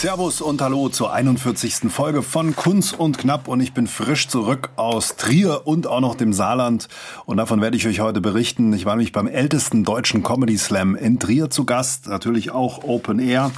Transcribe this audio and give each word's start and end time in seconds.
Servus 0.00 0.40
und 0.40 0.62
Hallo 0.62 0.88
zur 0.88 1.12
41. 1.12 1.90
Folge 1.90 2.22
von 2.22 2.56
Kunz 2.56 2.94
und 2.94 3.18
Knapp 3.18 3.48
und 3.48 3.60
ich 3.60 3.74
bin 3.74 3.86
frisch 3.86 4.28
zurück 4.28 4.70
aus 4.76 5.16
Trier 5.16 5.66
und 5.66 5.86
auch 5.86 6.00
noch 6.00 6.14
dem 6.14 6.32
Saarland 6.32 6.88
und 7.26 7.36
davon 7.36 7.60
werde 7.60 7.76
ich 7.76 7.86
euch 7.86 8.00
heute 8.00 8.22
berichten. 8.22 8.72
Ich 8.72 8.86
war 8.86 8.94
nämlich 8.94 9.12
beim 9.12 9.26
ältesten 9.26 9.84
deutschen 9.84 10.22
Comedy 10.22 10.56
Slam 10.56 10.96
in 10.96 11.18
Trier 11.18 11.50
zu 11.50 11.66
Gast, 11.66 12.08
natürlich 12.08 12.50
auch 12.50 12.82
Open 12.82 13.18
Air 13.18 13.50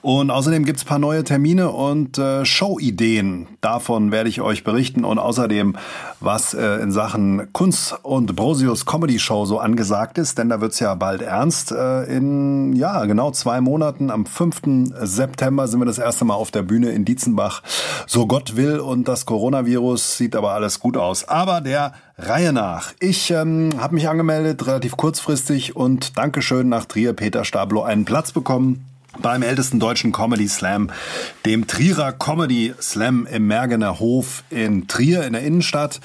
und 0.00 0.30
außerdem 0.30 0.64
gibt's 0.64 0.84
paar 0.84 0.98
neue 0.98 1.22
Termine 1.22 1.68
und 1.68 2.16
äh, 2.16 2.46
Show-Ideen. 2.46 3.46
Davon 3.60 4.10
werde 4.10 4.30
ich 4.30 4.40
euch 4.40 4.64
berichten 4.64 5.04
und 5.04 5.18
außerdem, 5.18 5.76
was 6.20 6.54
äh, 6.54 6.76
in 6.76 6.92
Sachen 6.92 7.52
Kunst 7.52 7.94
und 8.04 8.34
Brosius 8.34 8.86
Comedy 8.86 9.18
Show 9.18 9.44
so 9.44 9.58
angesagt 9.58 10.16
ist, 10.16 10.38
denn 10.38 10.48
da 10.48 10.62
wird's 10.62 10.80
ja 10.80 10.94
bald 10.94 11.20
ernst. 11.20 11.72
Äh, 11.72 12.04
in, 12.04 12.72
ja, 12.74 13.04
genau 13.04 13.32
zwei 13.32 13.60
Monaten, 13.60 14.10
am 14.10 14.24
5. 14.24 14.94
September 15.02 15.68
sind 15.68 15.80
wir 15.80 15.89
das 15.90 15.98
erste 15.98 16.24
Mal 16.24 16.34
auf 16.34 16.50
der 16.50 16.62
Bühne 16.62 16.90
in 16.90 17.04
Dietzenbach. 17.04 17.62
So 18.06 18.26
Gott 18.26 18.56
will 18.56 18.78
und 18.78 19.08
das 19.08 19.26
Coronavirus 19.26 20.16
sieht 20.16 20.36
aber 20.36 20.52
alles 20.52 20.80
gut 20.80 20.96
aus. 20.96 21.28
Aber 21.28 21.60
der 21.60 21.92
Reihe 22.16 22.52
nach. 22.52 22.92
Ich 23.00 23.30
ähm, 23.30 23.70
habe 23.78 23.94
mich 23.94 24.08
angemeldet, 24.08 24.66
relativ 24.66 24.96
kurzfristig 24.96 25.76
und 25.76 26.16
Dankeschön 26.16 26.68
nach 26.68 26.84
Trier, 26.84 27.12
Peter 27.12 27.44
Stablo, 27.44 27.82
einen 27.82 28.04
Platz 28.04 28.32
bekommen 28.32 28.86
beim 29.20 29.42
ältesten 29.42 29.80
deutschen 29.80 30.12
Comedy 30.12 30.48
Slam, 30.48 30.90
dem 31.44 31.66
Trierer 31.66 32.12
Comedy 32.12 32.72
Slam 32.80 33.26
im 33.26 33.46
Mergener 33.46 33.98
Hof 33.98 34.44
in 34.50 34.86
Trier 34.86 35.24
in 35.26 35.32
der 35.32 35.42
Innenstadt. 35.42 36.00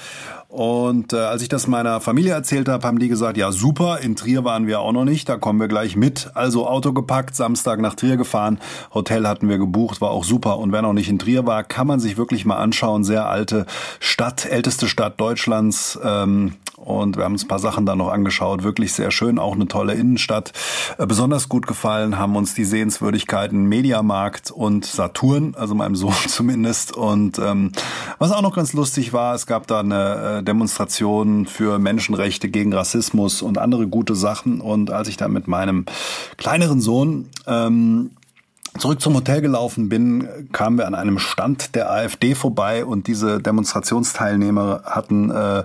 Und 0.48 1.12
äh, 1.12 1.16
als 1.16 1.42
ich 1.42 1.48
das 1.48 1.66
meiner 1.66 2.00
Familie 2.00 2.32
erzählt 2.32 2.68
habe, 2.68 2.86
haben 2.86 2.98
die 2.98 3.08
gesagt, 3.08 3.36
ja 3.36 3.50
super, 3.50 3.98
in 4.00 4.14
Trier 4.14 4.44
waren 4.44 4.66
wir 4.66 4.80
auch 4.80 4.92
noch 4.92 5.04
nicht, 5.04 5.28
da 5.28 5.36
kommen 5.36 5.58
wir 5.60 5.68
gleich 5.68 5.96
mit. 5.96 6.30
Also 6.34 6.68
Auto 6.68 6.92
gepackt, 6.92 7.34
Samstag 7.34 7.80
nach 7.80 7.94
Trier 7.94 8.16
gefahren, 8.16 8.60
Hotel 8.94 9.26
hatten 9.26 9.48
wir 9.48 9.58
gebucht, 9.58 10.00
war 10.00 10.10
auch 10.10 10.24
super. 10.24 10.58
Und 10.58 10.72
wer 10.72 10.82
noch 10.82 10.92
nicht 10.92 11.08
in 11.08 11.18
Trier 11.18 11.46
war, 11.46 11.64
kann 11.64 11.86
man 11.86 12.00
sich 12.00 12.16
wirklich 12.16 12.44
mal 12.44 12.56
anschauen. 12.56 13.02
Sehr 13.02 13.28
alte 13.28 13.66
Stadt, 13.98 14.46
älteste 14.46 14.88
Stadt 14.88 15.20
Deutschlands. 15.20 15.98
Ähm, 16.02 16.54
und 16.86 17.16
wir 17.16 17.24
haben 17.24 17.32
uns 17.32 17.44
ein 17.44 17.48
paar 17.48 17.58
Sachen 17.58 17.84
da 17.84 17.96
noch 17.96 18.08
angeschaut. 18.08 18.62
Wirklich 18.62 18.92
sehr 18.92 19.10
schön, 19.10 19.40
auch 19.40 19.54
eine 19.54 19.66
tolle 19.66 19.94
Innenstadt. 19.94 20.52
Äh, 20.98 21.06
besonders 21.06 21.48
gut 21.48 21.66
gefallen 21.66 22.16
haben 22.16 22.36
uns 22.36 22.54
die 22.54 22.64
Sehenswürdigkeiten 22.64 23.66
Mediamarkt 23.66 24.52
und 24.52 24.86
Saturn, 24.86 25.54
also 25.58 25.74
meinem 25.74 25.96
Sohn 25.96 26.14
zumindest. 26.28 26.96
Und 26.96 27.38
ähm, 27.40 27.72
was 28.18 28.30
auch 28.30 28.42
noch 28.42 28.54
ganz 28.54 28.72
lustig 28.72 29.12
war, 29.12 29.34
es 29.34 29.46
gab 29.46 29.66
da 29.66 29.80
eine 29.80 30.38
äh, 30.38 30.42
Demonstration 30.44 31.46
für 31.46 31.80
Menschenrechte 31.80 32.48
gegen 32.48 32.72
Rassismus 32.72 33.42
und 33.42 33.58
andere 33.58 33.88
gute 33.88 34.14
Sachen. 34.14 34.60
Und 34.60 34.92
als 34.92 35.08
ich 35.08 35.16
da 35.16 35.26
mit 35.26 35.48
meinem 35.48 35.86
kleineren 36.36 36.80
Sohn 36.80 37.28
ähm, 37.48 38.12
zurück 38.78 39.00
zum 39.00 39.14
Hotel 39.14 39.40
gelaufen 39.40 39.88
bin, 39.88 40.28
kamen 40.52 40.78
wir 40.78 40.86
an 40.86 40.94
einem 40.94 41.18
Stand 41.18 41.74
der 41.74 41.90
AfD 41.90 42.34
vorbei 42.34 42.84
und 42.84 43.06
diese 43.06 43.40
Demonstrationsteilnehmer 43.40 44.82
hatten 44.84 45.30
äh, 45.30 45.64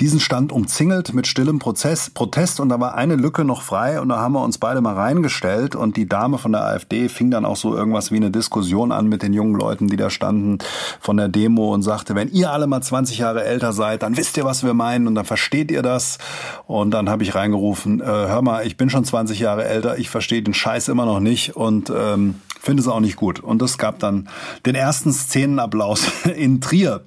diesen 0.00 0.18
Stand 0.18 0.50
umzingelt 0.50 1.12
mit 1.12 1.26
stillem 1.26 1.58
Prozess, 1.58 2.08
Protest 2.08 2.58
und 2.58 2.70
da 2.70 2.80
war 2.80 2.94
eine 2.94 3.16
Lücke 3.16 3.44
noch 3.44 3.60
frei 3.60 4.00
und 4.00 4.08
da 4.08 4.18
haben 4.18 4.32
wir 4.32 4.42
uns 4.42 4.56
beide 4.56 4.80
mal 4.80 4.94
reingestellt 4.94 5.76
und 5.76 5.96
die 5.96 6.08
Dame 6.08 6.38
von 6.38 6.52
der 6.52 6.64
AfD 6.64 7.08
fing 7.10 7.30
dann 7.30 7.44
auch 7.44 7.56
so 7.56 7.76
irgendwas 7.76 8.10
wie 8.10 8.16
eine 8.16 8.30
Diskussion 8.30 8.92
an 8.92 9.08
mit 9.08 9.22
den 9.22 9.34
jungen 9.34 9.54
Leuten, 9.54 9.88
die 9.88 9.96
da 9.96 10.08
standen 10.08 10.58
von 11.00 11.18
der 11.18 11.28
Demo 11.28 11.74
und 11.74 11.82
sagte, 11.82 12.14
wenn 12.14 12.28
ihr 12.28 12.50
alle 12.50 12.66
mal 12.66 12.80
20 12.80 13.18
Jahre 13.18 13.44
älter 13.44 13.72
seid, 13.74 14.02
dann 14.02 14.16
wisst 14.16 14.38
ihr, 14.38 14.44
was 14.44 14.64
wir 14.64 14.72
meinen 14.72 15.06
und 15.06 15.14
dann 15.14 15.26
versteht 15.26 15.70
ihr 15.70 15.82
das. 15.82 16.18
Und 16.66 16.92
dann 16.92 17.10
habe 17.10 17.22
ich 17.22 17.34
reingerufen, 17.34 18.00
äh, 18.00 18.04
hör 18.04 18.42
mal, 18.42 18.66
ich 18.66 18.76
bin 18.78 18.88
schon 18.88 19.04
20 19.04 19.38
Jahre 19.38 19.66
älter, 19.66 19.98
ich 19.98 20.08
verstehe 20.08 20.42
den 20.42 20.54
Scheiß 20.54 20.88
immer 20.88 21.04
noch 21.04 21.20
nicht 21.20 21.56
und 21.56 21.92
ähm, 21.94 22.29
finde 22.60 22.82
es 22.82 22.88
auch 22.88 23.00
nicht 23.00 23.16
gut 23.16 23.40
und 23.40 23.60
das 23.62 23.78
gab 23.78 23.98
dann 23.98 24.28
den 24.66 24.74
ersten 24.74 25.12
Szenenapplaus 25.12 26.06
in 26.36 26.60
Trier. 26.60 27.02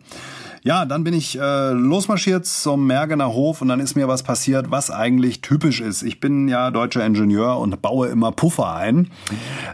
Ja, 0.66 0.86
dann 0.86 1.04
bin 1.04 1.14
ich 1.14 1.38
äh, 1.38 1.72
losmarschiert 1.72 2.46
zum 2.46 2.88
Mergener 2.88 3.34
Hof 3.34 3.62
und 3.62 3.68
dann 3.68 3.82
ist 3.82 3.96
mir 3.96 4.08
was 4.08 4.24
passiert, 4.24 4.72
was 4.72 4.92
eigentlich 4.92 5.42
typisch 5.42 5.82
ist. 5.82 6.04
Ich 6.04 6.22
bin 6.22 6.48
ja 6.48 6.72
deutscher 6.72 7.06
Ingenieur 7.06 7.58
und 7.58 7.82
baue 7.82 8.08
immer 8.08 8.32
Puffer 8.32 8.74
ein. 8.74 9.12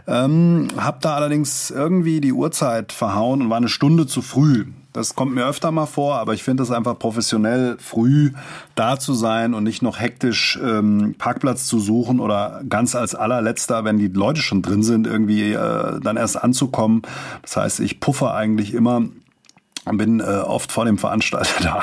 Ähm, 0.08 0.66
hab 0.76 1.00
da 1.00 1.14
allerdings 1.14 1.70
irgendwie 1.70 2.20
die 2.20 2.32
Uhrzeit 2.32 2.90
verhauen 2.90 3.40
und 3.40 3.50
war 3.50 3.58
eine 3.58 3.68
Stunde 3.68 4.08
zu 4.08 4.20
früh. 4.20 4.66
Das 4.92 5.14
kommt 5.14 5.32
mir 5.32 5.46
öfter 5.46 5.70
mal 5.70 5.86
vor, 5.86 6.16
aber 6.16 6.34
ich 6.34 6.42
finde 6.42 6.64
es 6.64 6.72
einfach 6.72 6.98
professionell, 6.98 7.76
früh 7.78 8.32
da 8.74 8.98
zu 8.98 9.14
sein 9.14 9.54
und 9.54 9.62
nicht 9.62 9.82
noch 9.82 10.00
hektisch 10.00 10.58
ähm, 10.60 11.14
Parkplatz 11.16 11.68
zu 11.68 11.78
suchen 11.78 12.18
oder 12.18 12.62
ganz 12.68 12.96
als 12.96 13.14
allerletzter, 13.14 13.84
wenn 13.84 13.98
die 13.98 14.08
Leute 14.08 14.42
schon 14.42 14.62
drin 14.62 14.82
sind, 14.82 15.06
irgendwie 15.06 15.52
äh, 15.52 16.00
dann 16.00 16.16
erst 16.16 16.42
anzukommen. 16.42 17.02
Das 17.42 17.56
heißt, 17.56 17.78
ich 17.78 18.00
puffer 18.00 18.34
eigentlich 18.34 18.74
immer 18.74 19.04
bin 19.84 20.20
äh, 20.20 20.24
oft 20.24 20.72
vor 20.72 20.84
dem 20.84 20.98
Veranstalter 20.98 21.54
da. 21.62 21.82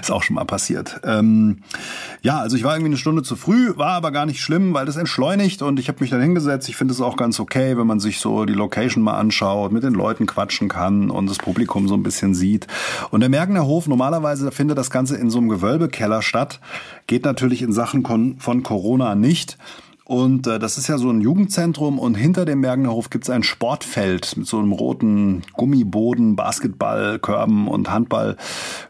ist 0.00 0.10
auch 0.10 0.22
schon 0.22 0.34
mal 0.34 0.44
passiert. 0.44 1.00
Ähm, 1.04 1.62
ja, 2.22 2.38
also 2.38 2.56
ich 2.56 2.64
war 2.64 2.74
irgendwie 2.74 2.90
eine 2.90 2.96
Stunde 2.96 3.22
zu 3.22 3.34
früh, 3.36 3.76
war 3.76 3.92
aber 3.92 4.10
gar 4.10 4.26
nicht 4.26 4.40
schlimm, 4.40 4.74
weil 4.74 4.86
das 4.86 4.96
entschleunigt 4.96 5.62
und 5.62 5.80
ich 5.80 5.88
habe 5.88 5.98
mich 6.00 6.10
dann 6.10 6.20
hingesetzt. 6.20 6.68
Ich 6.68 6.76
finde 6.76 6.92
es 6.92 7.00
auch 7.00 7.16
ganz 7.16 7.40
okay, 7.40 7.76
wenn 7.78 7.86
man 7.86 7.98
sich 7.98 8.18
so 8.18 8.44
die 8.44 8.52
Location 8.52 9.02
mal 9.02 9.18
anschaut, 9.18 9.72
mit 9.72 9.84
den 9.84 9.94
Leuten 9.94 10.26
quatschen 10.26 10.68
kann 10.68 11.10
und 11.10 11.28
das 11.28 11.38
Publikum 11.38 11.88
so 11.88 11.94
ein 11.94 12.02
bisschen 12.02 12.34
sieht. 12.34 12.66
Und 13.10 13.20
der 13.20 13.30
Mergener 13.30 13.64
Hof, 13.64 13.86
normalerweise 13.86 14.52
findet 14.52 14.76
das 14.76 14.90
Ganze 14.90 15.16
in 15.16 15.30
so 15.30 15.38
einem 15.38 15.48
Gewölbekeller 15.48 16.20
statt, 16.20 16.60
geht 17.06 17.24
natürlich 17.24 17.62
in 17.62 17.72
Sachen 17.72 18.04
von 18.38 18.62
Corona 18.62 19.14
nicht. 19.14 19.56
Und 20.06 20.46
äh, 20.46 20.58
das 20.58 20.76
ist 20.76 20.88
ja 20.88 20.98
so 20.98 21.08
ein 21.08 21.22
Jugendzentrum 21.22 21.98
und 21.98 22.14
hinter 22.14 22.44
dem 22.44 22.60
Bergener 22.60 22.92
Hof 22.92 23.08
gibt 23.08 23.24
es 23.24 23.30
ein 23.30 23.42
Sportfeld 23.42 24.36
mit 24.36 24.46
so 24.46 24.58
einem 24.58 24.72
roten 24.72 25.42
Gummiboden, 25.54 26.36
Basketballkörben 26.36 27.68
und 27.68 27.90
Handballfeld 27.90 28.38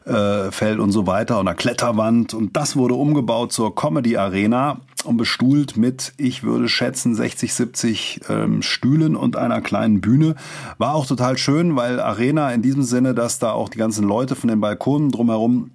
äh, 0.06 0.80
und 0.80 0.90
so 0.90 1.06
weiter 1.06 1.38
und 1.38 1.46
einer 1.46 1.54
Kletterwand. 1.54 2.34
Und 2.34 2.56
das 2.56 2.74
wurde 2.74 2.94
umgebaut 2.94 3.52
zur 3.52 3.76
Comedy 3.76 4.16
Arena 4.16 4.80
und 5.04 5.16
bestuhlt 5.16 5.76
mit, 5.76 6.14
ich 6.16 6.42
würde 6.42 6.68
schätzen, 6.68 7.14
60, 7.14 7.54
70 7.54 8.20
ähm, 8.28 8.62
Stühlen 8.62 9.14
und 9.14 9.36
einer 9.36 9.60
kleinen 9.60 10.00
Bühne. 10.00 10.34
War 10.78 10.94
auch 10.94 11.06
total 11.06 11.38
schön, 11.38 11.76
weil 11.76 12.00
Arena 12.00 12.50
in 12.50 12.62
diesem 12.62 12.82
Sinne, 12.82 13.14
dass 13.14 13.38
da 13.38 13.52
auch 13.52 13.68
die 13.68 13.78
ganzen 13.78 14.04
Leute 14.04 14.34
von 14.34 14.48
den 14.48 14.60
Balkonen 14.60 15.12
drumherum 15.12 15.70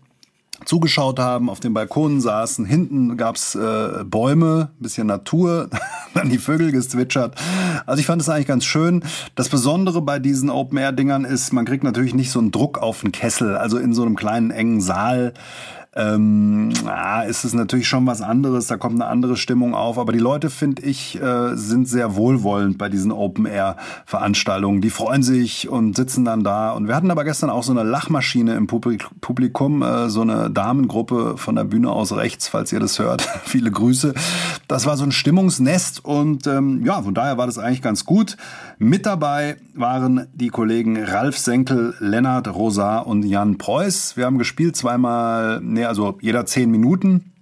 zugeschaut 0.66 1.20
haben, 1.20 1.50
auf 1.50 1.60
dem 1.60 1.74
Balkon 1.74 2.22
saßen. 2.22 2.66
Hinten 2.66 3.18
gab's 3.18 3.56
äh, 3.56 4.04
Bäume, 4.04 4.72
bisschen 4.80 5.08
Natur, 5.08 5.70
dann 6.14 6.30
die 6.30 6.38
Vögel 6.38 6.72
gezwitschert. 6.72 7.36
Also 7.86 8.00
ich 8.00 8.06
fand 8.06 8.22
es 8.22 8.30
eigentlich 8.30 8.48
ganz 8.48 8.66
schön. 8.66 9.04
Das 9.36 9.50
Besondere 9.50 10.02
bei 10.02 10.20
diesen 10.20 10.50
Open-Air-Dingern 10.50 11.26
ist, 11.26 11.54
man 11.54 11.66
kriegt 11.66 11.84
natürlich 11.84 12.14
nicht 12.14 12.32
so 12.32 12.40
einen 12.40 12.52
Druck 12.52 12.78
auf 12.78 13.02
den 13.02 13.12
Kessel. 13.12 13.58
Also 13.58 13.78
in 13.78 13.94
so 13.94 14.04
einem 14.04 14.16
kleinen, 14.16 14.52
engen 14.52 14.82
Saal 14.82 15.34
ähm, 15.96 16.72
ah, 16.86 17.24
ist 17.24 17.44
es 17.46 17.54
natürlich 17.54 17.88
schon 17.88 18.06
was 18.06 18.22
anderes, 18.22 18.68
da 18.68 18.78
kommt 18.78 19.02
eine 19.02 19.10
andere 19.10 19.36
Stimmung 19.36 19.74
auf. 19.74 19.98
Aber 19.98 20.12
die 20.12 20.20
Leute, 20.20 20.52
finde 20.52 20.84
ich, 20.84 21.20
äh, 21.20 21.56
sind 21.56 21.88
sehr 21.88 22.16
wohlwollend 22.16 22.78
bei 22.78 22.90
diesen 22.90 23.12
Open-Air-Veranstaltungen. 23.12 24.82
Die 24.82 24.92
freuen 24.92 25.24
sich 25.24 25.68
und 25.68 25.96
sitzen 25.96 26.26
dann 26.26 26.44
da. 26.44 26.72
Und 26.72 26.88
wir 26.88 26.96
hatten 26.96 27.10
aber 27.10 27.24
gestern 27.24 27.50
auch 27.50 27.64
so 27.64 27.72
eine 27.72 27.84
Lachmaschine 27.84 28.56
im 28.56 28.68
Publikum, 28.68 29.82
äh, 29.82 30.10
so 30.10 30.22
eine 30.22 30.52
Damengruppe 30.52 31.38
von 31.38 31.56
der 31.56 31.64
Bühne 31.64 31.92
aus 31.92 32.16
rechts, 32.16 32.48
falls 32.48 32.72
ihr 32.72 32.80
das 32.80 33.00
hört. 33.00 33.22
Viele 33.46 33.72
Grüße. 33.72 34.14
Das 34.68 34.86
war 34.86 34.96
so 34.96 35.04
ein 35.04 35.12
Stimmungsnest 35.12 36.06
und 36.06 36.46
ähm, 36.46 36.86
ja, 36.86 37.02
von 37.02 37.16
daher 37.16 37.38
war 37.40 37.48
das 37.48 37.58
eigentlich 37.58 37.82
ganz 37.82 38.06
gut. 38.06 38.38
Mit 38.78 39.08
dabei 39.08 39.58
waren 39.74 40.28
die 40.34 40.50
Kollegen 40.50 41.04
Ralf 41.04 41.38
Senkel, 41.38 41.96
Lennart 42.00 42.48
Rosar 42.54 43.08
und 43.08 43.24
Jan 43.24 43.58
Preuß. 43.58 44.18
Wir 44.18 44.26
haben 44.26 44.38
gespielt 44.38 44.76
zweimal 44.76 45.60
nee, 45.80 45.88
also 45.88 46.18
jeder 46.22 46.46
zehn 46.46 46.70
Minuten. 46.70 47.34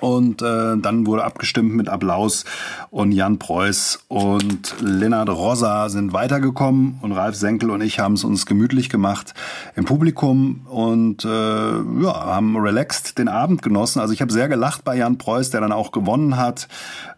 Und 0.00 0.42
äh, 0.42 0.76
dann 0.78 1.06
wurde 1.06 1.24
abgestimmt 1.24 1.74
mit 1.74 1.88
Applaus 1.88 2.44
und 2.90 3.12
Jan 3.12 3.38
Preuß 3.38 4.04
und 4.08 4.74
Lennart 4.80 5.28
Rossa 5.28 5.88
sind 5.88 6.12
weitergekommen 6.12 6.98
und 7.02 7.12
Ralf 7.12 7.36
Senkel 7.36 7.70
und 7.70 7.82
ich 7.82 8.00
haben 8.00 8.14
es 8.14 8.24
uns 8.24 8.46
gemütlich 8.46 8.88
gemacht 8.88 9.34
im 9.76 9.84
Publikum 9.84 10.66
und 10.68 11.24
äh, 11.24 11.28
ja, 11.28 12.14
haben 12.14 12.56
relaxed 12.56 13.18
den 13.18 13.28
Abend 13.28 13.62
genossen. 13.62 14.00
Also 14.00 14.14
ich 14.14 14.22
habe 14.22 14.32
sehr 14.32 14.48
gelacht 14.48 14.84
bei 14.84 14.96
Jan 14.96 15.18
Preuß, 15.18 15.50
der 15.50 15.60
dann 15.60 15.72
auch 15.72 15.92
gewonnen 15.92 16.36
hat. 16.36 16.68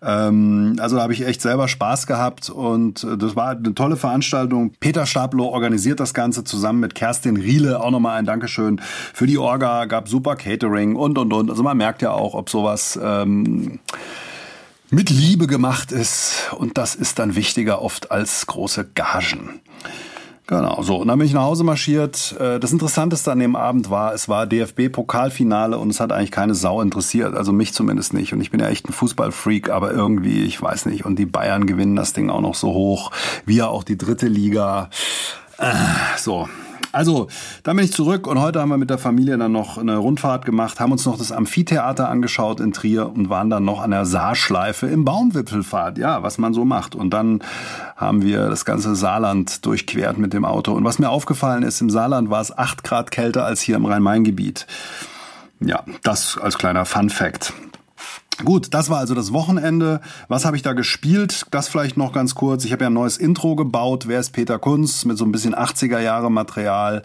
Ähm, 0.02 0.76
also 0.80 0.96
da 0.96 1.02
habe 1.02 1.12
ich 1.12 1.24
echt 1.24 1.40
selber 1.40 1.68
Spaß 1.68 2.06
gehabt 2.06 2.50
und 2.50 3.04
äh, 3.04 3.16
das 3.16 3.36
war 3.36 3.50
eine 3.50 3.74
tolle 3.74 3.96
Veranstaltung. 3.96 4.72
Peter 4.80 5.06
Stablo 5.06 5.46
organisiert 5.46 6.00
das 6.00 6.14
Ganze 6.14 6.42
zusammen 6.44 6.80
mit 6.80 6.94
Kerstin 6.94 7.36
Riele. 7.36 7.80
Auch 7.80 7.90
nochmal 7.90 8.18
ein 8.18 8.26
Dankeschön 8.26 8.80
für 9.14 9.26
die 9.26 9.38
Orga, 9.38 9.84
gab 9.84 10.08
super 10.08 10.34
Catering 10.36 10.96
und 10.96 11.16
und 11.18 11.32
und. 11.32 11.50
Also 11.50 11.62
man 11.62 11.76
merkt 11.76 12.02
ja 12.02 12.10
auch, 12.10 12.34
ob 12.34 12.50
sowas 12.50 12.71
ähm, 13.02 13.80
mit 14.90 15.08
Liebe 15.08 15.46
gemacht 15.46 15.90
ist 15.90 16.52
und 16.56 16.76
das 16.76 16.94
ist 16.94 17.18
dann 17.18 17.34
wichtiger 17.34 17.80
oft 17.80 18.10
als 18.10 18.46
große 18.46 18.90
Gagen. 18.94 19.60
Genau, 20.46 20.82
so. 20.82 20.96
Und 20.96 21.08
dann 21.08 21.18
bin 21.18 21.26
ich 21.26 21.32
nach 21.32 21.44
Hause 21.44 21.64
marschiert. 21.64 22.36
Äh, 22.38 22.60
das 22.60 22.72
Interessanteste 22.72 23.32
an 23.32 23.38
dem 23.38 23.56
Abend 23.56 23.88
war, 23.88 24.12
es 24.12 24.28
war 24.28 24.46
DFB-Pokalfinale 24.46 25.78
und 25.78 25.88
es 25.88 25.98
hat 26.00 26.12
eigentlich 26.12 26.30
keine 26.30 26.54
Sau 26.54 26.82
interessiert. 26.82 27.34
Also 27.34 27.52
mich 27.52 27.72
zumindest 27.72 28.12
nicht. 28.12 28.34
Und 28.34 28.40
ich 28.42 28.50
bin 28.50 28.60
ja 28.60 28.68
echt 28.68 28.86
ein 28.86 28.92
Fußballfreak, 28.92 29.70
aber 29.70 29.92
irgendwie, 29.92 30.42
ich 30.42 30.60
weiß 30.60 30.86
nicht. 30.86 31.06
Und 31.06 31.18
die 31.18 31.26
Bayern 31.26 31.66
gewinnen 31.66 31.96
das 31.96 32.12
Ding 32.12 32.28
auch 32.28 32.42
noch 32.42 32.54
so 32.54 32.74
hoch. 32.74 33.12
wie 33.46 33.56
ja 33.56 33.68
auch 33.68 33.84
die 33.84 33.96
dritte 33.96 34.26
Liga. 34.26 34.90
Äh, 35.56 35.72
so, 36.18 36.48
also, 36.92 37.28
dann 37.62 37.76
bin 37.76 37.86
ich 37.86 37.92
zurück 37.92 38.26
und 38.26 38.38
heute 38.38 38.60
haben 38.60 38.68
wir 38.68 38.76
mit 38.76 38.90
der 38.90 38.98
Familie 38.98 39.38
dann 39.38 39.52
noch 39.52 39.78
eine 39.78 39.96
Rundfahrt 39.96 40.44
gemacht, 40.44 40.78
haben 40.78 40.92
uns 40.92 41.06
noch 41.06 41.16
das 41.16 41.32
Amphitheater 41.32 42.08
angeschaut 42.08 42.60
in 42.60 42.72
Trier 42.72 43.10
und 43.10 43.30
waren 43.30 43.48
dann 43.50 43.64
noch 43.64 43.80
an 43.80 43.90
der 43.90 44.04
Saarschleife 44.04 44.86
im 44.86 45.04
Baumwipfelfahrt. 45.04 45.96
Ja, 45.98 46.22
was 46.22 46.38
man 46.38 46.52
so 46.52 46.64
macht. 46.64 46.94
Und 46.94 47.10
dann 47.10 47.42
haben 47.96 48.22
wir 48.22 48.48
das 48.48 48.64
ganze 48.64 48.94
Saarland 48.94 49.64
durchquert 49.64 50.18
mit 50.18 50.32
dem 50.32 50.44
Auto. 50.44 50.72
Und 50.72 50.84
was 50.84 50.98
mir 50.98 51.08
aufgefallen 51.08 51.62
ist, 51.62 51.80
im 51.80 51.90
Saarland 51.90 52.30
war 52.30 52.40
es 52.40 52.56
acht 52.56 52.84
Grad 52.84 53.10
kälter 53.10 53.44
als 53.44 53.60
hier 53.62 53.76
im 53.76 53.86
Rhein-Main-Gebiet. 53.86 54.66
Ja, 55.60 55.84
das 56.02 56.38
als 56.38 56.58
kleiner 56.58 56.84
Fun 56.84 57.08
Fact. 57.08 57.52
Gut, 58.38 58.68
das 58.74 58.90
war 58.90 58.98
also 58.98 59.14
das 59.14 59.32
Wochenende. 59.32 60.00
Was 60.28 60.44
habe 60.44 60.56
ich 60.56 60.62
da 60.62 60.72
gespielt? 60.72 61.46
Das 61.50 61.68
vielleicht 61.68 61.96
noch 61.96 62.12
ganz 62.12 62.34
kurz. 62.34 62.64
Ich 62.64 62.72
habe 62.72 62.84
ja 62.84 62.90
ein 62.90 62.94
neues 62.94 63.16
Intro 63.16 63.54
gebaut. 63.56 64.08
Wer 64.08 64.20
ist 64.20 64.30
Peter 64.30 64.58
Kunz? 64.58 65.04
Mit 65.04 65.18
so 65.18 65.24
ein 65.24 65.32
bisschen 65.32 65.54
80er 65.54 66.00
Jahre 66.00 66.30
Material 66.30 67.02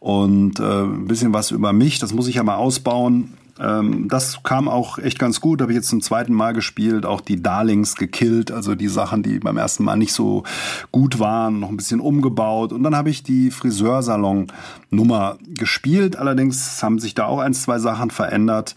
und 0.00 0.60
äh, 0.60 0.62
ein 0.62 1.06
bisschen 1.06 1.32
was 1.34 1.50
über 1.50 1.72
mich. 1.72 1.98
Das 1.98 2.14
muss 2.14 2.28
ich 2.28 2.36
ja 2.36 2.42
mal 2.42 2.56
ausbauen. 2.56 3.34
Ähm, 3.60 4.08
das 4.08 4.42
kam 4.42 4.68
auch 4.68 4.98
echt 4.98 5.18
ganz 5.18 5.40
gut. 5.40 5.60
Habe 5.60 5.72
ich 5.72 5.76
jetzt 5.76 5.88
zum 5.88 6.00
zweiten 6.00 6.32
Mal 6.32 6.52
gespielt. 6.52 7.04
Auch 7.04 7.20
die 7.20 7.42
Darlings 7.42 7.96
gekillt. 7.96 8.50
Also 8.50 8.74
die 8.74 8.88
Sachen, 8.88 9.22
die 9.22 9.38
beim 9.40 9.56
ersten 9.56 9.84
Mal 9.84 9.96
nicht 9.96 10.12
so 10.12 10.44
gut 10.92 11.18
waren, 11.18 11.60
noch 11.60 11.68
ein 11.68 11.76
bisschen 11.76 12.00
umgebaut. 12.00 12.72
Und 12.72 12.82
dann 12.82 12.96
habe 12.96 13.10
ich 13.10 13.22
die 13.22 13.50
Friseursalon-Nummer 13.50 15.38
gespielt. 15.48 16.16
Allerdings 16.16 16.82
haben 16.82 16.98
sich 16.98 17.14
da 17.14 17.26
auch 17.26 17.40
ein, 17.40 17.54
zwei 17.54 17.78
Sachen 17.78 18.10
verändert. 18.10 18.74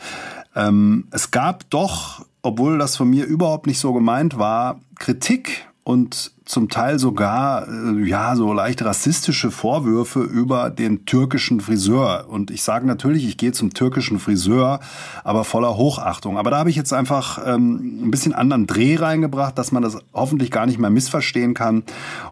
Ähm, 0.55 1.07
es 1.11 1.31
gab 1.31 1.69
doch, 1.69 2.25
obwohl 2.41 2.77
das 2.77 2.97
von 2.97 3.09
mir 3.09 3.25
überhaupt 3.25 3.67
nicht 3.67 3.79
so 3.79 3.93
gemeint 3.93 4.37
war, 4.37 4.79
Kritik 4.95 5.67
und 5.83 6.31
zum 6.45 6.69
Teil 6.69 6.97
sogar 6.97 7.67
äh, 7.67 8.07
ja 8.07 8.35
so 8.35 8.51
leicht 8.51 8.83
rassistische 8.83 9.51
Vorwürfe 9.51 10.21
über 10.21 10.71
den 10.71 11.05
türkischen 11.05 11.61
Friseur. 11.61 12.25
Und 12.29 12.49
ich 12.49 12.63
sage 12.63 12.87
natürlich, 12.87 13.27
ich 13.27 13.37
gehe 13.37 13.51
zum 13.51 13.73
türkischen 13.73 14.17
Friseur, 14.17 14.79
aber 15.23 15.43
voller 15.43 15.77
Hochachtung. 15.77 16.39
Aber 16.39 16.49
da 16.49 16.57
habe 16.57 16.71
ich 16.71 16.75
jetzt 16.75 16.93
einfach 16.93 17.39
ähm, 17.45 18.05
ein 18.05 18.11
bisschen 18.11 18.33
anderen 18.33 18.65
Dreh 18.65 18.95
reingebracht, 18.95 19.55
dass 19.57 19.71
man 19.71 19.83
das 19.83 19.99
hoffentlich 20.13 20.49
gar 20.49 20.65
nicht 20.65 20.79
mehr 20.79 20.89
missverstehen 20.89 21.53
kann. 21.53 21.83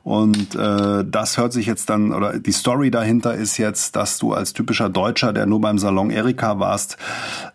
Und 0.03 0.55
äh, 0.55 1.05
das 1.05 1.37
hört 1.37 1.53
sich 1.53 1.67
jetzt 1.67 1.89
dann 1.91 2.11
oder 2.11 2.39
die 2.39 2.51
Story 2.51 2.89
dahinter 2.89 3.35
ist 3.35 3.57
jetzt, 3.57 3.95
dass 3.95 4.17
du 4.17 4.33
als 4.33 4.53
typischer 4.53 4.89
Deutscher, 4.89 5.33
der 5.33 5.45
nur 5.45 5.61
beim 5.61 5.77
Salon 5.77 6.09
Erika 6.09 6.57
warst, 6.57 6.97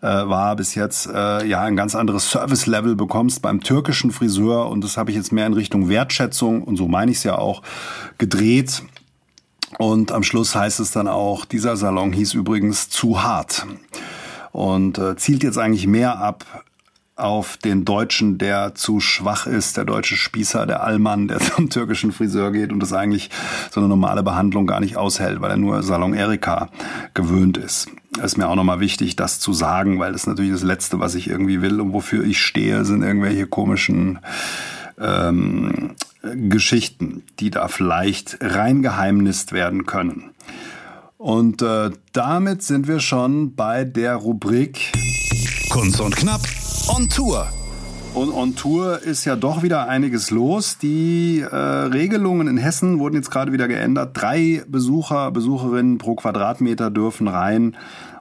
äh, 0.02 0.06
war 0.06 0.54
bis 0.54 0.76
jetzt 0.76 1.08
äh, 1.12 1.44
ja 1.46 1.62
ein 1.62 1.74
ganz 1.74 1.96
anderes 1.96 2.30
Service 2.30 2.66
Level 2.66 2.94
bekommst 2.94 3.42
beim 3.42 3.60
türkischen 3.60 4.12
Friseur. 4.12 4.68
Und 4.70 4.84
das 4.84 4.96
habe 4.96 5.10
ich 5.10 5.16
jetzt 5.16 5.32
mehr 5.32 5.46
in 5.48 5.54
Richtung 5.54 5.88
Wertschätzung 5.88 6.43
Sendung, 6.44 6.62
und 6.62 6.76
so 6.76 6.88
meine 6.88 7.10
ich 7.10 7.18
es 7.18 7.24
ja 7.24 7.38
auch, 7.38 7.62
gedreht. 8.18 8.82
Und 9.78 10.12
am 10.12 10.22
Schluss 10.22 10.54
heißt 10.54 10.80
es 10.80 10.92
dann 10.92 11.08
auch, 11.08 11.44
dieser 11.44 11.76
Salon 11.76 12.12
hieß 12.12 12.34
übrigens 12.34 12.90
zu 12.90 13.22
hart. 13.22 13.66
Und 14.52 14.98
äh, 14.98 15.16
zielt 15.16 15.42
jetzt 15.42 15.58
eigentlich 15.58 15.86
mehr 15.86 16.18
ab 16.18 16.44
auf 17.16 17.56
den 17.56 17.84
Deutschen, 17.84 18.38
der 18.38 18.74
zu 18.74 19.00
schwach 19.00 19.46
ist, 19.46 19.76
der 19.76 19.84
deutsche 19.84 20.16
Spießer, 20.16 20.66
der 20.66 20.82
Allmann, 20.82 21.28
der 21.28 21.38
zum 21.40 21.70
türkischen 21.70 22.12
Friseur 22.12 22.52
geht 22.52 22.72
und 22.72 22.80
das 22.80 22.92
eigentlich 22.92 23.30
so 23.70 23.80
eine 23.80 23.88
normale 23.88 24.22
Behandlung 24.22 24.66
gar 24.66 24.80
nicht 24.80 24.96
aushält, 24.96 25.40
weil 25.40 25.50
er 25.50 25.56
nur 25.56 25.82
Salon 25.82 26.14
Erika 26.14 26.68
gewöhnt 27.14 27.56
ist. 27.56 27.88
Das 28.12 28.32
ist 28.32 28.36
mir 28.36 28.48
auch 28.48 28.54
nochmal 28.54 28.78
wichtig, 28.78 29.16
das 29.16 29.40
zu 29.40 29.52
sagen, 29.52 29.98
weil 29.98 30.12
das 30.12 30.26
natürlich 30.26 30.52
das 30.52 30.62
Letzte, 30.62 31.00
was 31.00 31.16
ich 31.16 31.28
irgendwie 31.28 31.62
will 31.62 31.80
und 31.80 31.92
wofür 31.92 32.24
ich 32.24 32.40
stehe, 32.40 32.84
sind 32.84 33.02
irgendwelche 33.02 33.46
komischen 33.48 34.20
ähm, 35.00 35.94
Geschichten, 36.34 37.22
die 37.40 37.50
da 37.50 37.68
vielleicht 37.68 38.38
reingeheimnist 38.40 39.52
werden 39.52 39.86
können. 39.86 40.30
Und 41.18 41.62
äh, 41.62 41.90
damit 42.12 42.62
sind 42.62 42.86
wir 42.86 43.00
schon 43.00 43.54
bei 43.54 43.84
der 43.84 44.16
Rubrik 44.16 44.92
Kunst 45.70 46.00
und 46.00 46.14
Knapp 46.16 46.42
on 46.94 47.08
Tour. 47.08 47.48
Und 48.14 48.32
on 48.32 48.54
Tour 48.54 49.02
ist 49.02 49.24
ja 49.24 49.34
doch 49.34 49.62
wieder 49.62 49.88
einiges 49.88 50.30
los. 50.30 50.78
Die 50.78 51.40
äh, 51.40 51.56
Regelungen 51.56 52.46
in 52.46 52.58
Hessen 52.58 53.00
wurden 53.00 53.16
jetzt 53.16 53.30
gerade 53.30 53.52
wieder 53.52 53.66
geändert. 53.66 54.10
Drei 54.14 54.62
Besucher, 54.68 55.32
Besucherinnen 55.32 55.98
pro 55.98 56.14
Quadratmeter 56.14 56.90
dürfen 56.90 57.26
rein. 57.26 57.76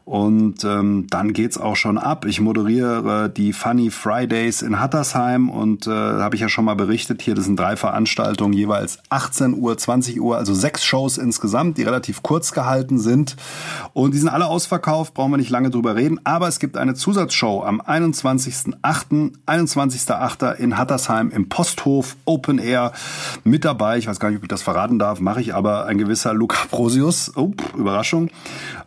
Und 0.05 0.65
ähm, 0.65 1.07
dann 1.09 1.31
geht's 1.31 1.57
auch 1.57 1.77
schon 1.77 1.97
ab. 1.97 2.25
Ich 2.25 2.41
moderiere 2.41 3.29
die 3.29 3.53
Funny 3.53 3.89
Fridays 3.89 4.61
in 4.61 4.81
Hattersheim 4.81 5.49
und 5.49 5.87
äh, 5.87 5.91
habe 5.91 6.35
ich 6.35 6.41
ja 6.41 6.49
schon 6.49 6.65
mal 6.65 6.75
berichtet 6.75 7.21
hier. 7.21 7.35
Das 7.35 7.45
sind 7.45 7.57
drei 7.57 7.77
Veranstaltungen, 7.77 8.53
jeweils 8.53 8.99
18 9.09 9.53
Uhr, 9.53 9.77
20 9.77 10.19
Uhr, 10.19 10.37
also 10.37 10.53
sechs 10.53 10.83
Shows 10.83 11.17
insgesamt, 11.17 11.77
die 11.77 11.83
relativ 11.83 12.21
kurz 12.21 12.51
gehalten 12.51 12.99
sind. 12.99 13.37
Und 13.93 14.13
die 14.13 14.17
sind 14.17 14.27
alle 14.27 14.47
ausverkauft, 14.47 15.13
brauchen 15.13 15.31
wir 15.31 15.37
nicht 15.37 15.49
lange 15.49 15.69
drüber 15.69 15.95
reden. 15.95 16.19
Aber 16.25 16.49
es 16.49 16.59
gibt 16.59 16.75
eine 16.75 16.95
Zusatzshow 16.95 17.63
am 17.63 17.79
21.8. 17.79 19.31
21.8. 19.47 20.55
in 20.55 20.77
Hattersheim 20.77 21.31
im 21.31 21.47
Posthof 21.47 22.17
Open 22.25 22.59
Air 22.59 22.91
mit 23.45 23.63
dabei. 23.63 23.99
Ich 23.99 24.07
weiß 24.07 24.19
gar 24.19 24.29
nicht, 24.29 24.37
ob 24.37 24.43
ich 24.43 24.49
das 24.49 24.63
verraten 24.63 24.99
darf, 24.99 25.21
mache 25.21 25.39
ich 25.39 25.55
aber 25.55 25.85
ein 25.85 25.97
gewisser 25.97 26.33
Luca 26.33 26.65
Prosius. 26.69 27.31
Oh, 27.37 27.51
Überraschung. 27.77 28.29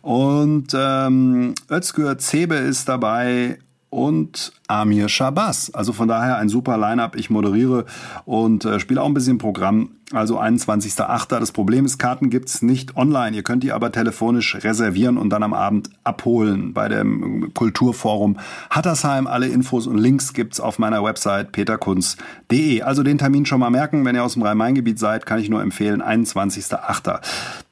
Und 0.01 0.73
ähm, 1.07 1.55
Özgür 1.69 2.17
Zebe 2.17 2.55
ist 2.55 2.87
dabei 2.89 3.59
und 3.89 4.51
Amir 4.67 5.07
Shabazz. 5.07 5.71
Also 5.73 5.93
von 5.93 6.07
daher 6.07 6.37
ein 6.37 6.49
super 6.49 6.77
Line-up. 6.77 7.15
Ich 7.15 7.29
moderiere 7.29 7.85
und 8.25 8.65
äh, 8.65 8.79
spiele 8.79 9.01
auch 9.01 9.07
ein 9.07 9.13
bisschen 9.13 9.37
Programm. 9.37 9.91
Also 10.13 10.39
21.08. 10.39 11.39
Das 11.39 11.51
Problem 11.51 11.85
ist, 11.85 11.97
Karten 11.97 12.29
gibt's 12.29 12.61
nicht 12.61 12.95
online. 12.95 13.35
Ihr 13.35 13.43
könnt 13.43 13.63
die 13.63 13.71
aber 13.71 13.91
telefonisch 13.91 14.55
reservieren 14.55 15.17
und 15.17 15.29
dann 15.29 15.43
am 15.43 15.53
Abend 15.53 15.89
abholen 16.03 16.73
bei 16.73 16.87
dem 16.87 17.53
Kulturforum 17.53 18.37
Hattersheim. 18.69 19.27
Alle 19.27 19.47
Infos 19.47 19.87
und 19.87 19.97
Links 19.97 20.33
gibt's 20.33 20.59
auf 20.59 20.79
meiner 20.79 21.03
Website 21.03 21.51
peterkunz.de. 21.51 22.81
Also 22.83 23.03
den 23.03 23.17
Termin 23.17 23.45
schon 23.45 23.59
mal 23.59 23.69
merken. 23.69 24.05
Wenn 24.05 24.15
ihr 24.15 24.23
aus 24.23 24.33
dem 24.33 24.43
Rhein-Main-Gebiet 24.43 24.99
seid, 24.99 25.25
kann 25.25 25.39
ich 25.39 25.49
nur 25.49 25.61
empfehlen, 25.61 26.01
21.08. 26.01 27.21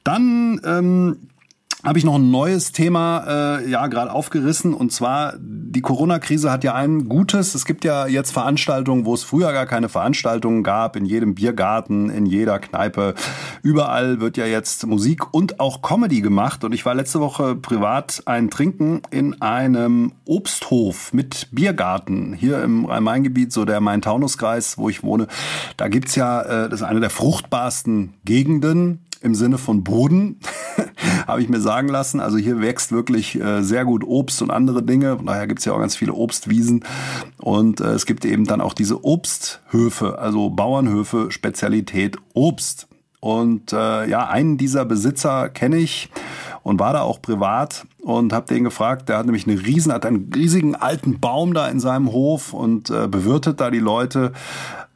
Dann 0.04 0.60
ähm, 0.64 1.16
habe 1.84 1.98
ich 1.98 2.04
noch 2.04 2.16
ein 2.16 2.30
neues 2.30 2.72
Thema 2.72 3.58
äh, 3.58 3.70
ja 3.70 3.86
gerade 3.86 4.12
aufgerissen 4.12 4.74
und 4.74 4.92
zwar 4.92 5.34
die 5.76 5.82
Corona-Krise 5.82 6.50
hat 6.50 6.64
ja 6.64 6.74
ein 6.74 7.06
Gutes. 7.06 7.54
Es 7.54 7.66
gibt 7.66 7.84
ja 7.84 8.06
jetzt 8.06 8.30
Veranstaltungen, 8.30 9.04
wo 9.04 9.12
es 9.12 9.24
früher 9.24 9.52
gar 9.52 9.66
keine 9.66 9.90
Veranstaltungen 9.90 10.62
gab. 10.62 10.96
In 10.96 11.04
jedem 11.04 11.34
Biergarten, 11.34 12.08
in 12.08 12.24
jeder 12.24 12.58
Kneipe, 12.58 13.14
überall 13.62 14.18
wird 14.18 14.38
ja 14.38 14.46
jetzt 14.46 14.86
Musik 14.86 15.34
und 15.34 15.60
auch 15.60 15.82
Comedy 15.82 16.22
gemacht. 16.22 16.64
Und 16.64 16.72
ich 16.72 16.86
war 16.86 16.94
letzte 16.94 17.20
Woche 17.20 17.56
privat 17.56 18.22
ein 18.24 18.48
Trinken 18.48 19.02
in 19.10 19.42
einem 19.42 20.12
Obsthof 20.24 21.12
mit 21.12 21.48
Biergarten 21.52 22.32
hier 22.32 22.62
im 22.62 22.86
Rhein-Main-Gebiet, 22.86 23.52
so 23.52 23.66
der 23.66 23.82
Main-Taunus-Kreis, 23.82 24.78
wo 24.78 24.88
ich 24.88 25.02
wohne. 25.02 25.26
Da 25.76 25.88
gibt's 25.88 26.14
ja, 26.14 26.40
äh, 26.40 26.68
das 26.70 26.80
ist 26.80 26.86
eine 26.86 27.00
der 27.00 27.10
fruchtbarsten 27.10 28.14
Gegenden 28.24 29.00
im 29.20 29.34
Sinne 29.34 29.58
von 29.58 29.84
Boden, 29.84 30.40
habe 31.26 31.42
ich 31.42 31.48
mir 31.48 31.60
sagen 31.60 31.88
lassen. 31.88 32.20
Also 32.20 32.38
hier 32.38 32.60
wächst 32.60 32.92
wirklich 32.92 33.40
äh, 33.40 33.62
sehr 33.62 33.84
gut 33.84 34.04
Obst 34.04 34.42
und 34.42 34.50
andere 34.50 34.82
Dinge. 34.82 35.16
Von 35.16 35.26
daher 35.26 35.46
gibt 35.46 35.60
es 35.60 35.64
ja 35.64 35.72
auch 35.72 35.80
ganz 35.80 35.96
viele 35.96 36.12
Obstwiesen. 36.12 36.84
Und 37.38 37.80
äh, 37.80 37.92
es 37.92 38.06
gibt 38.06 38.24
eben 38.24 38.44
dann 38.44 38.60
auch 38.60 38.74
diese 38.74 39.04
Obsthöfe, 39.04 40.18
also 40.18 40.50
Bauernhöfe, 40.50 41.30
Spezialität 41.30 42.16
Obst. 42.34 42.88
Und 43.20 43.72
äh, 43.72 44.08
ja, 44.08 44.28
einen 44.28 44.56
dieser 44.56 44.84
Besitzer 44.84 45.48
kenne 45.48 45.78
ich 45.78 46.10
und 46.66 46.80
war 46.80 46.92
da 46.92 47.02
auch 47.02 47.22
privat 47.22 47.86
und 48.02 48.32
habe 48.32 48.52
den 48.52 48.64
gefragt. 48.64 49.08
Der 49.08 49.18
hat 49.18 49.26
nämlich 49.26 49.46
eine 49.46 49.64
riesen, 49.64 49.92
hat 49.92 50.04
einen 50.04 50.32
riesigen 50.34 50.74
alten 50.74 51.20
Baum 51.20 51.54
da 51.54 51.68
in 51.68 51.78
seinem 51.78 52.10
Hof 52.10 52.52
und 52.52 52.90
äh, 52.90 53.06
bewirtet 53.06 53.60
da 53.60 53.70
die 53.70 53.78
Leute 53.78 54.32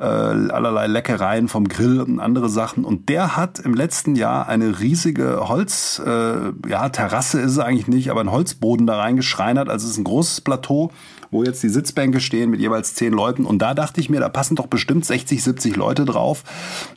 äh, 0.01 0.03
allerlei 0.03 0.89
Leckereien 0.89 1.47
vom 1.47 1.69
Grill 1.69 2.01
und 2.01 2.19
andere 2.19 2.49
Sachen. 2.49 2.85
Und 2.85 3.09
der 3.09 3.37
hat 3.37 3.61
im 3.61 3.73
letzten 3.73 4.17
Jahr 4.17 4.49
eine 4.49 4.81
riesige 4.81 5.49
Holz, 5.49 6.03
äh, 6.05 6.69
ja, 6.69 6.89
Terrasse 6.89 7.39
ist 7.39 7.53
es 7.53 7.59
eigentlich 7.61 7.87
nicht, 7.87 8.11
aber 8.11 8.21
ein 8.21 8.33
Holzboden 8.33 8.89
da 8.89 8.97
reingeschreinert. 8.97 9.69
Also 9.69 9.87
es 9.87 9.93
ist 9.93 9.99
ein 9.99 10.05
großes 10.05 10.41
Plateau, 10.41 10.91
wo 11.31 11.45
jetzt 11.45 11.63
die 11.63 11.69
Sitzbänke 11.69 12.19
stehen 12.19 12.51
mit 12.51 12.59
jeweils 12.59 12.97
zehn 12.97 13.13
Leuten. 13.13 13.45
Und 13.45 13.63
da 13.63 13.75
dachte 13.75 14.01
ich 14.01 14.11
mir, 14.11 14.19
da 14.19 14.29
passen 14.29 14.57
doch 14.57 14.67
bestimmt 14.67 15.05
60, 15.05 15.41
70 15.41 15.77
Leute 15.77 16.05
drauf. 16.05 16.43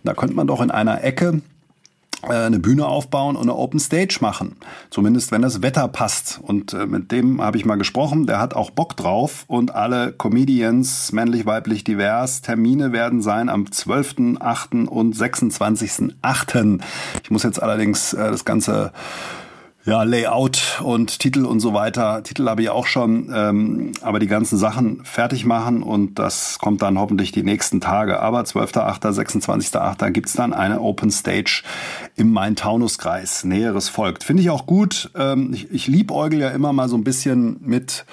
Da 0.03 0.15
könnte 0.15 0.35
man 0.35 0.47
doch 0.47 0.61
in 0.61 0.71
einer 0.71 1.03
Ecke 1.03 1.43
eine 2.29 2.59
Bühne 2.59 2.85
aufbauen 2.85 3.35
und 3.35 3.43
eine 3.43 3.55
Open 3.55 3.79
Stage 3.79 4.17
machen. 4.21 4.55
Zumindest 4.89 5.31
wenn 5.31 5.41
das 5.41 5.61
Wetter 5.61 5.87
passt. 5.87 6.39
Und 6.41 6.73
äh, 6.73 6.85
mit 6.85 7.11
dem 7.11 7.41
habe 7.41 7.57
ich 7.57 7.65
mal 7.65 7.75
gesprochen. 7.75 8.27
Der 8.27 8.39
hat 8.39 8.53
auch 8.53 8.69
Bock 8.71 8.95
drauf. 8.95 9.45
Und 9.47 9.75
alle 9.75 10.11
Comedians, 10.11 11.11
männlich, 11.11 11.45
weiblich, 11.45 11.83
divers, 11.83 12.41
Termine 12.41 12.91
werden 12.91 13.21
sein 13.21 13.49
am 13.49 13.65
12.8. 13.65 14.85
und 14.87 15.15
26.8. 15.15 16.79
Ich 17.23 17.31
muss 17.31 17.43
jetzt 17.43 17.61
allerdings 17.61 18.13
äh, 18.13 18.31
das 18.31 18.45
Ganze 18.45 18.91
ja, 19.85 20.03
Layout 20.03 20.81
und 20.81 21.19
Titel 21.19 21.45
und 21.45 21.59
so 21.59 21.73
weiter. 21.73 22.23
Titel 22.23 22.47
habe 22.47 22.61
ich 22.61 22.69
auch 22.69 22.85
schon, 22.85 23.29
ähm, 23.35 23.91
aber 24.01 24.19
die 24.19 24.27
ganzen 24.27 24.57
Sachen 24.57 25.03
fertig 25.03 25.45
machen 25.45 25.83
und 25.83 26.19
das 26.19 26.57
kommt 26.59 26.81
dann 26.81 26.97
hoffentlich 26.97 27.33
die 27.33 27.43
nächsten 27.43 27.81
Tage. 27.81 28.21
Aber 28.21 28.41
12.8., 28.41 29.01
26.8. 29.01 30.11
gibt's 30.11 30.33
dann 30.33 30.53
eine 30.53 30.79
Open 30.79 31.11
Stage 31.11 31.63
im 32.15 32.31
Main-Taunus-Kreis. 32.31 33.43
Näheres 33.43 33.89
folgt. 33.89 34.23
Finde 34.23 34.41
ich 34.41 34.49
auch 34.49 34.65
gut. 34.65 35.11
Ähm, 35.15 35.51
ich, 35.53 35.69
ich 35.69 35.87
liebäugel 35.87 36.39
ja 36.39 36.49
immer 36.49 36.71
mal 36.71 36.87
so 36.87 36.95
ein 36.95 37.03
bisschen 37.03 37.57
mit 37.59 38.05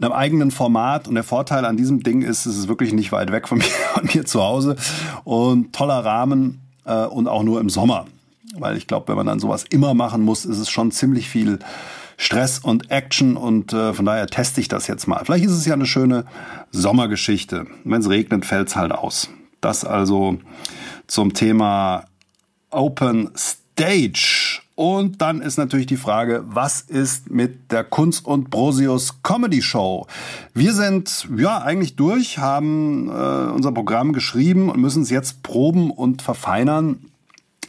einem 0.00 0.12
eigenen 0.12 0.50
Format 0.52 1.08
und 1.08 1.14
der 1.14 1.24
Vorteil 1.24 1.64
an 1.64 1.76
diesem 1.76 2.04
Ding 2.04 2.22
ist, 2.22 2.46
es 2.46 2.56
ist 2.56 2.68
wirklich 2.68 2.92
nicht 2.92 3.10
weit 3.10 3.32
weg 3.32 3.48
von 3.48 3.58
mir, 3.58 3.64
von 3.64 4.08
mir 4.14 4.24
zu 4.24 4.40
Hause 4.40 4.76
und 5.24 5.72
toller 5.72 6.04
Rahmen 6.04 6.60
äh, 6.84 7.06
und 7.06 7.26
auch 7.26 7.42
nur 7.42 7.60
im 7.60 7.70
Sommer. 7.70 8.06
Weil 8.58 8.76
ich 8.76 8.86
glaube, 8.86 9.08
wenn 9.08 9.16
man 9.16 9.26
dann 9.26 9.40
sowas 9.40 9.64
immer 9.70 9.94
machen 9.94 10.22
muss, 10.22 10.44
ist 10.44 10.58
es 10.58 10.70
schon 10.70 10.90
ziemlich 10.90 11.28
viel 11.28 11.58
Stress 12.16 12.58
und 12.58 12.90
Action 12.90 13.36
und 13.36 13.72
äh, 13.72 13.92
von 13.94 14.04
daher 14.04 14.26
teste 14.26 14.60
ich 14.60 14.68
das 14.68 14.86
jetzt 14.86 15.06
mal. 15.06 15.24
Vielleicht 15.24 15.44
ist 15.44 15.52
es 15.52 15.66
ja 15.66 15.74
eine 15.74 15.86
schöne 15.86 16.24
Sommergeschichte. 16.70 17.66
Wenn 17.84 18.00
es 18.00 18.08
regnet, 18.08 18.46
fällt 18.46 18.68
es 18.68 18.76
halt 18.76 18.92
aus. 18.92 19.28
Das 19.60 19.84
also 19.84 20.38
zum 21.06 21.34
Thema 21.34 22.04
Open 22.70 23.30
Stage. 23.36 24.60
Und 24.74 25.20
dann 25.20 25.42
ist 25.42 25.58
natürlich 25.58 25.86
die 25.86 25.96
Frage, 25.96 26.44
was 26.46 26.80
ist 26.80 27.30
mit 27.30 27.70
der 27.70 27.84
Kunst 27.84 28.24
und 28.24 28.50
Brosius 28.50 29.22
Comedy 29.22 29.60
Show? 29.60 30.06
Wir 30.54 30.72
sind 30.72 31.28
ja 31.36 31.58
eigentlich 31.58 31.94
durch, 31.94 32.38
haben 32.38 33.08
äh, 33.08 33.50
unser 33.52 33.72
Programm 33.72 34.12
geschrieben 34.12 34.70
und 34.70 34.80
müssen 34.80 35.02
es 35.02 35.10
jetzt 35.10 35.42
proben 35.42 35.90
und 35.90 36.22
verfeinern. 36.22 37.11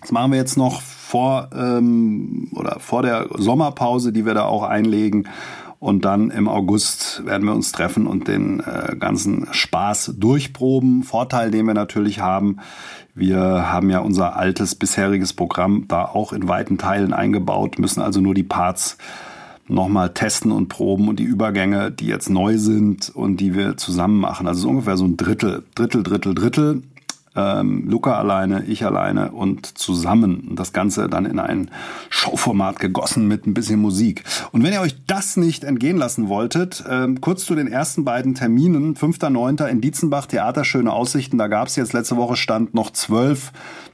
Das 0.04 0.12
machen 0.12 0.32
wir 0.32 0.38
jetzt 0.38 0.58
noch 0.58 0.82
vor 0.82 1.50
ähm, 1.56 2.50
oder 2.52 2.78
vor 2.80 3.04
der 3.04 3.30
Sommerpause, 3.38 4.12
die 4.12 4.26
wir 4.26 4.34
da 4.34 4.44
auch 4.44 4.64
einlegen. 4.64 5.30
Und 5.80 6.04
dann 6.06 6.30
im 6.30 6.50
August 6.50 7.26
werden 7.26 7.46
wir 7.46 7.54
uns 7.54 7.72
treffen 7.72 8.06
und 8.06 8.28
den 8.28 8.60
äh, 8.60 8.96
ganzen 8.98 9.48
Spaß 9.52 10.16
durchproben. 10.18 11.04
Vorteil, 11.04 11.52
den 11.52 11.66
wir 11.66 11.74
natürlich 11.74 12.20
haben, 12.20 12.58
wir 13.16 13.40
haben 13.40 13.90
ja 13.90 14.00
unser 14.00 14.36
altes 14.36 14.76
bisheriges 14.76 15.34
Programm 15.34 15.86
da 15.88 16.04
auch 16.04 16.34
in 16.34 16.50
weiten 16.50 16.78
Teilen 16.78 17.14
eingebaut, 17.14 17.80
müssen 17.80 18.02
also 18.02 18.20
nur 18.20 18.34
die 18.34 18.44
Parts 18.44 18.98
nochmal 19.70 20.10
testen 20.14 20.52
und 20.52 20.68
proben 20.68 21.08
und 21.08 21.20
die 21.20 21.24
Übergänge, 21.24 21.92
die 21.92 22.08
jetzt 22.08 22.30
neu 22.30 22.58
sind 22.58 23.10
und 23.10 23.38
die 23.38 23.56
wir 23.56 23.78
zusammen 23.78 24.20
machen. 24.20 24.48
Also 24.48 24.64
so 24.64 24.70
ungefähr 24.70 24.98
so 24.98 25.06
ein 25.06 25.16
Drittel, 25.16 25.64
Drittel, 25.76 26.04
Drittel, 26.04 26.36
Drittel 26.36 26.84
ähm, 27.36 27.88
Luca 27.88 28.18
alleine, 28.18 28.64
ich 28.66 28.86
alleine 28.86 29.32
und 29.32 29.78
zusammen. 29.78 30.56
das 30.56 30.74
Ganze 30.74 31.10
dann 31.10 31.26
in 31.26 31.40
ein 31.40 31.72
Showformat 32.10 32.80
gegossen 32.80 33.28
mit 33.28 33.48
ein 33.48 33.54
bisschen 33.54 33.80
Musik. 33.80 34.24
Und 34.52 34.64
wenn 34.64 34.74
ihr 34.74 34.82
euch 34.82 34.96
das 35.08 35.38
nicht 35.38 35.64
entgehen 35.64 35.98
lassen 35.98 36.28
wolltet, 36.28 36.84
ähm, 36.90 37.22
kurz 37.22 37.46
zu 37.46 37.56
den 37.56 37.68
ersten 37.68 38.06
beiden 38.06 38.36
Terminen. 38.36 38.96
5.9. 38.96 39.66
in 39.68 39.82
Dietzenbach, 39.82 40.28
Theater 40.28 40.64
Schöne 40.64 40.92
Aussichten. 40.92 41.38
Da 41.38 41.48
gab 41.48 41.68
es 41.68 41.76
jetzt 41.76 41.94
letzte 41.94 42.18
Woche 42.18 42.36
Stand 42.36 42.74
noch 42.74 42.92
zwölf 42.92 43.52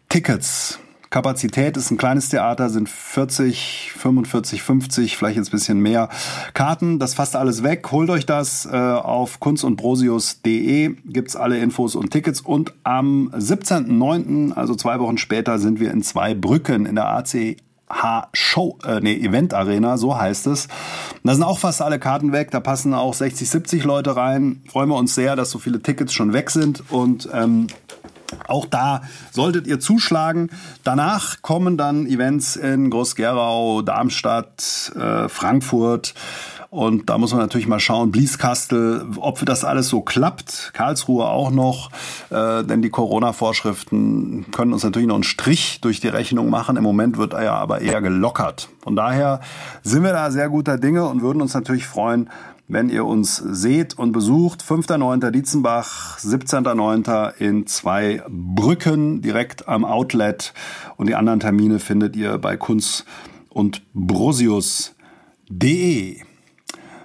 Tickets. 0.09 0.79
Kapazität 1.09 1.75
ist 1.75 1.89
ein 1.89 1.97
kleines 1.97 2.29
Theater, 2.29 2.69
sind 2.69 2.87
40, 2.87 3.91
45, 3.97 4.61
50, 4.61 5.17
vielleicht 5.17 5.37
jetzt 5.37 5.47
ein 5.47 5.51
bisschen 5.51 5.79
mehr 5.79 6.09
Karten. 6.53 6.99
Das 6.99 7.15
fasst 7.15 7.35
alles 7.35 7.63
weg. 7.63 7.91
Holt 7.91 8.11
euch 8.11 8.27
das 8.27 8.67
äh, 8.67 8.77
auf 8.77 9.39
kunstundbrosius.de. 9.39 10.95
Gibt's 11.05 11.35
alle 11.35 11.57
Infos 11.57 11.95
und 11.95 12.11
Tickets. 12.11 12.41
Und 12.41 12.73
am 12.83 13.29
17.09., 13.29 14.53
also 14.53 14.75
zwei 14.75 14.99
Wochen 14.99 15.17
später, 15.17 15.57
sind 15.57 15.79
wir 15.79 15.91
in 15.91 16.03
zwei 16.03 16.35
Brücken 16.35 16.85
in 16.85 16.93
der 16.93 17.07
AC 17.07 17.57
H-Show, 17.89 18.77
äh, 18.85 18.99
nee, 18.99 19.15
Event 19.15 19.53
Arena, 19.53 19.97
so 19.97 20.15
heißt 20.15 20.45
es. 20.47 20.67
Da 21.23 21.33
sind 21.33 21.43
auch 21.43 21.57
fast 21.57 21.81
alle 21.81 21.97
Karten 21.97 22.31
weg, 22.31 22.51
da 22.51 22.59
passen 22.59 22.93
auch 22.93 23.15
60, 23.15 23.49
70 23.49 23.83
Leute 23.83 24.15
rein. 24.15 24.61
Freuen 24.67 24.89
wir 24.89 24.95
uns 24.95 25.15
sehr, 25.15 25.35
dass 25.35 25.49
so 25.49 25.57
viele 25.57 25.81
Tickets 25.81 26.13
schon 26.13 26.33
weg 26.33 26.51
sind 26.51 26.83
und 26.91 27.27
ähm, 27.33 27.67
auch 28.47 28.65
da 28.65 29.01
solltet 29.31 29.67
ihr 29.67 29.79
zuschlagen. 29.79 30.49
Danach 30.83 31.41
kommen 31.41 31.77
dann 31.77 32.05
Events 32.05 32.55
in 32.55 32.89
Groß-Gerau, 32.89 33.81
Darmstadt, 33.81 34.91
äh, 34.95 35.29
Frankfurt. 35.29 36.13
Und 36.71 37.09
da 37.09 37.17
muss 37.17 37.31
man 37.31 37.41
natürlich 37.41 37.67
mal 37.67 37.79
schauen, 37.79 38.11
Blieskastel, 38.11 39.03
ob 39.17 39.43
das 39.43 39.63
alles 39.65 39.89
so 39.89 40.01
klappt. 40.01 40.71
Karlsruhe 40.73 41.25
auch 41.25 41.49
noch, 41.49 41.89
äh, 42.29 42.63
denn 42.63 42.83
die 42.83 42.91
Corona-Vorschriften 42.91 44.51
können 44.51 44.73
uns 44.73 44.83
natürlich 44.83 45.07
noch 45.07 45.15
einen 45.15 45.23
Strich 45.23 45.81
durch 45.81 45.99
die 45.99 46.09
Rechnung 46.09 46.51
machen. 46.51 46.77
Im 46.77 46.83
Moment 46.83 47.17
wird 47.17 47.33
er 47.33 47.43
ja 47.43 47.55
aber 47.55 47.81
eher 47.81 48.01
gelockert. 48.01 48.69
Von 48.83 48.95
daher 48.95 49.39
sind 49.81 50.03
wir 50.03 50.13
da 50.13 50.29
sehr 50.29 50.49
guter 50.49 50.77
Dinge 50.77 51.05
und 51.05 51.23
würden 51.23 51.41
uns 51.41 51.55
natürlich 51.55 51.87
freuen, 51.87 52.29
wenn 52.69 52.89
ihr 52.89 53.05
uns 53.05 53.35
seht 53.35 53.97
und 53.97 54.13
besucht. 54.13 54.63
5.9. 54.63 55.31
Dietzenbach, 55.31 56.19
17.9. 56.19 57.33
in 57.39 57.67
zwei 57.67 58.23
Brücken 58.29 59.21
direkt 59.21 59.67
am 59.67 59.83
Outlet. 59.83 60.53
Und 60.95 61.09
die 61.09 61.15
anderen 61.15 61.39
Termine 61.41 61.79
findet 61.79 62.15
ihr 62.15 62.37
bei 62.37 62.55
kunst 62.55 63.05
und 63.49 63.81
brosius.de. 63.93 64.93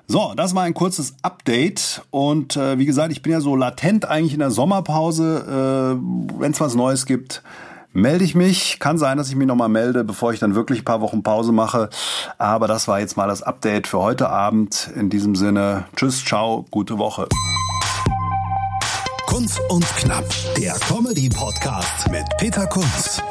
So, 0.06 0.35
das 0.37 0.54
war 0.54 0.64
ein 0.64 0.75
kurzes 0.75 1.14
Update 1.23 2.02
und 2.11 2.59
äh, 2.59 2.78
wie 2.78 2.85
gesagt, 2.85 3.11
ich 3.11 3.23
bin 3.23 3.33
ja 3.33 3.40
so 3.40 3.56
latent 3.56 4.04
eigentlich 4.04 4.35
in 4.35 4.40
der 4.40 4.50
Sommerpause. 4.50 5.97
Äh, 5.99 6.38
Wenn 6.38 6.52
es 6.52 6.61
was 6.61 6.75
Neues 6.75 7.06
gibt, 7.06 7.42
melde 7.94 8.24
ich 8.24 8.34
mich. 8.34 8.78
Kann 8.78 8.98
sein, 8.98 9.16
dass 9.16 9.28
ich 9.30 9.36
mich 9.36 9.46
nochmal 9.46 9.70
melde, 9.70 10.04
bevor 10.04 10.32
ich 10.32 10.40
dann 10.40 10.54
wirklich 10.54 10.80
ein 10.80 10.84
paar 10.84 11.00
Wochen 11.00 11.22
Pause 11.22 11.52
mache. 11.52 11.88
Aber 12.36 12.68
das 12.68 12.86
war 12.88 13.00
jetzt 13.00 13.16
mal 13.16 13.28
das 13.28 13.42
Update 13.42 13.86
für 13.86 14.00
heute 14.00 14.28
Abend. 14.28 14.90
In 14.94 15.08
diesem 15.08 15.34
Sinne, 15.34 15.84
tschüss, 15.96 16.24
ciao, 16.24 16.66
gute 16.70 16.98
Woche. 16.98 17.28
Kunst 19.26 19.60
und 19.68 19.84
Knapp, 19.96 20.24
der 20.56 20.74
Comedy-Podcast 20.74 22.10
mit 22.10 22.24
Peter 22.38 22.66
Kunz. 22.66 23.22